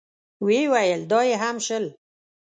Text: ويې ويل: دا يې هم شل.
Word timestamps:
ويې 0.45 0.63
ويل: 0.73 1.01
دا 1.11 1.19
يې 1.29 1.35
هم 1.43 1.57
شل. 1.65 1.85